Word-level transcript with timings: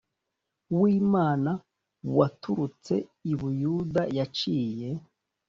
w 0.79 0.81
imana 0.99 1.51
waturutse 2.15 2.95
i 3.31 3.33
buyuda 3.39 4.01
yaciye 4.17 4.89